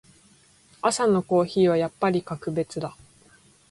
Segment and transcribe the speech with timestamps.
[0.81, 2.97] 朝のコーヒーはやっぱり格別だ。